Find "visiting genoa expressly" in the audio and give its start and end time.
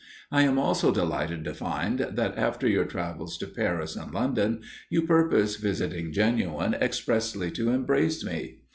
5.57-7.51